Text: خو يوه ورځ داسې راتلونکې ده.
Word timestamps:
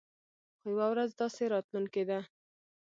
خو 0.59 0.65
يوه 0.73 0.85
ورځ 0.93 1.09
داسې 1.21 1.43
راتلونکې 1.53 2.03
ده. 2.09 2.19